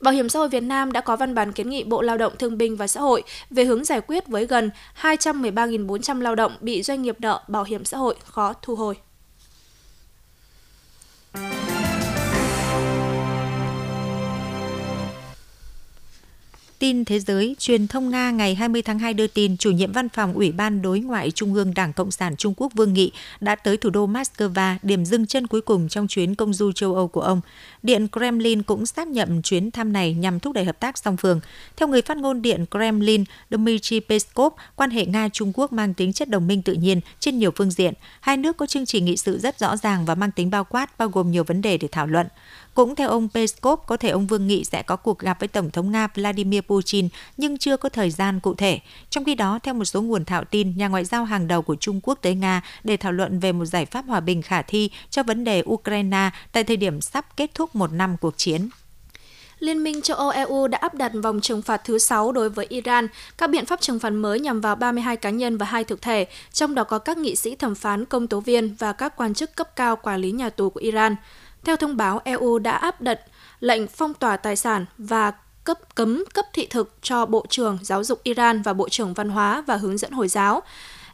[0.02, 2.32] Bảo hiểm xã hội Việt Nam đã có văn bản kiến nghị Bộ Lao động
[2.38, 4.70] Thương binh và Xã hội về hướng giải quyết với gần
[5.02, 8.96] 213.400 lao động bị doanh nghiệp nợ bảo hiểm xã hội khó thu hồi.
[16.82, 20.08] Tin thế giới, truyền thông Nga ngày 20 tháng 2 đưa tin chủ nhiệm văn
[20.08, 23.54] phòng Ủy ban Đối ngoại Trung ương Đảng Cộng sản Trung Quốc Vương Nghị đã
[23.54, 27.08] tới thủ đô Moscow, điểm dừng chân cuối cùng trong chuyến công du châu Âu
[27.08, 27.40] của ông.
[27.82, 31.40] Điện Kremlin cũng xác nhận chuyến thăm này nhằm thúc đẩy hợp tác song phương.
[31.76, 36.28] Theo người phát ngôn Điện Kremlin Dmitry Peskov, quan hệ Nga-Trung Quốc mang tính chất
[36.28, 37.94] đồng minh tự nhiên trên nhiều phương diện.
[38.20, 40.98] Hai nước có chương trình nghị sự rất rõ ràng và mang tính bao quát,
[40.98, 42.26] bao gồm nhiều vấn đề để thảo luận.
[42.74, 45.70] Cũng theo ông Peskov, có thể ông Vương Nghị sẽ có cuộc gặp với Tổng
[45.70, 48.80] thống Nga Vladimir Putin nhưng chưa có thời gian cụ thể.
[49.10, 51.76] Trong khi đó, theo một số nguồn thạo tin, nhà ngoại giao hàng đầu của
[51.76, 54.90] Trung Quốc tới Nga để thảo luận về một giải pháp hòa bình khả thi
[55.10, 58.68] cho vấn đề Ukraine tại thời điểm sắp kết thúc một năm cuộc chiến.
[59.58, 62.66] Liên minh châu Âu EU đã áp đặt vòng trừng phạt thứ 6 đối với
[62.68, 63.08] Iran.
[63.38, 66.26] Các biện pháp trừng phạt mới nhằm vào 32 cá nhân và hai thực thể,
[66.52, 69.56] trong đó có các nghị sĩ thẩm phán, công tố viên và các quan chức
[69.56, 71.16] cấp cao quản lý nhà tù của Iran.
[71.64, 73.20] Theo thông báo, EU đã áp đặt
[73.60, 75.32] lệnh phong tỏa tài sản và
[75.64, 79.28] cấp cấm cấp thị thực cho Bộ trưởng Giáo dục Iran và Bộ trưởng Văn
[79.28, 80.62] hóa và Hướng dẫn Hồi giáo.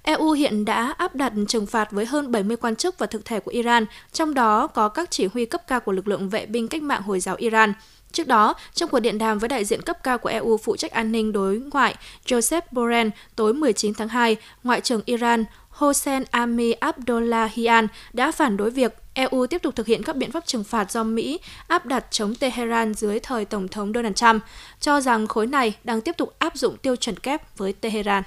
[0.03, 3.41] EU hiện đã áp đặt trừng phạt với hơn 70 quan chức và thực thể
[3.41, 6.69] của Iran, trong đó có các chỉ huy cấp cao của lực lượng vệ binh
[6.69, 7.73] cách mạng Hồi giáo Iran.
[8.13, 10.91] Trước đó, trong cuộc điện đàm với đại diện cấp cao của EU phụ trách
[10.91, 11.95] an ninh đối ngoại
[12.27, 18.71] Joseph Borrell tối 19 tháng 2, Ngoại trưởng Iran Hossein Ami Abdullahian đã phản đối
[18.71, 22.07] việc EU tiếp tục thực hiện các biện pháp trừng phạt do Mỹ áp đặt
[22.11, 24.43] chống Tehran dưới thời Tổng thống Donald Trump,
[24.81, 28.23] cho rằng khối này đang tiếp tục áp dụng tiêu chuẩn kép với Tehran.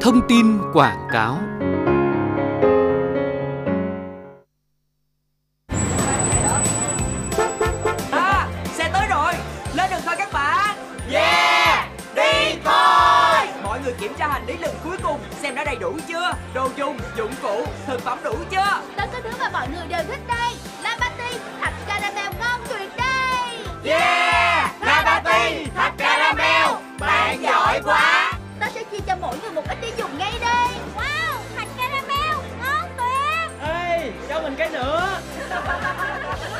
[0.00, 1.57] Thông tin quảng cáo
[15.48, 16.32] xem đã đầy đủ chưa?
[16.54, 18.80] Đồ dùng dụng cụ thực phẩm đủ chưa?
[18.96, 20.54] Tất cả thứ mà mọi người đều thích đây.
[20.82, 23.58] Labati thật caramel ngon tuyệt đây.
[23.84, 24.70] Yeah!
[24.80, 26.68] Labati thật caramel.
[27.00, 28.32] Bạn giỏi quá.
[28.60, 30.68] Ta sẽ chia cho mỗi người một ít đi dùng ngay đây.
[30.96, 33.68] Wow thật caramel ngon tuyệt.
[33.68, 35.20] Ê cho mình cái nữa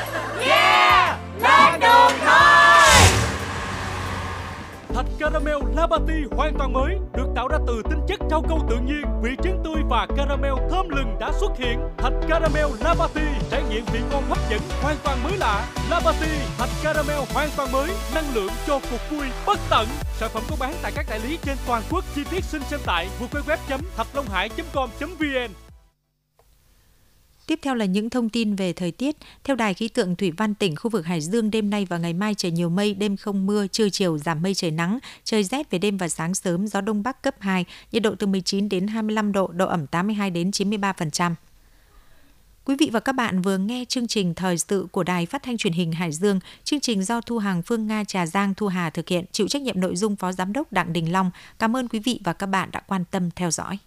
[5.29, 9.03] caramel Labati hoàn toàn mới được tạo ra từ tinh chất rau câu tự nhiên,
[9.21, 11.79] vị trứng tươi và caramel thơm lừng đã xuất hiện.
[11.97, 15.67] Thạch caramel Labati trải nghiệm vị ngon hấp dẫn hoàn toàn mới lạ.
[15.89, 19.87] Labati thạch caramel hoàn toàn mới, năng lượng cho cuộc vui bất tận.
[20.19, 22.05] Sản phẩm có bán tại các đại lý trên toàn quốc.
[22.15, 25.68] Chi tiết xin xem tại www.thạchlonghai.com.vn.
[27.49, 29.15] Tiếp theo là những thông tin về thời tiết.
[29.43, 32.13] Theo Đài khí tượng Thủy văn tỉnh khu vực Hải Dương đêm nay và ngày
[32.13, 35.71] mai trời nhiều mây, đêm không mưa, trưa chiều giảm mây trời nắng, trời rét
[35.71, 38.87] về đêm và sáng sớm, gió đông bắc cấp 2, nhiệt độ từ 19 đến
[38.87, 41.33] 25 độ, độ ẩm 82 đến 93%.
[42.65, 45.57] Quý vị và các bạn vừa nghe chương trình thời sự của Đài Phát thanh
[45.57, 46.39] Truyền hình Hải Dương.
[46.63, 49.61] Chương trình do Thu Hàng Phương Nga Trà Giang Thu Hà thực hiện, chịu trách
[49.61, 51.31] nhiệm nội dung Phó Giám đốc Đặng Đình Long.
[51.59, 53.77] Cảm ơn quý vị và các bạn đã quan tâm theo dõi.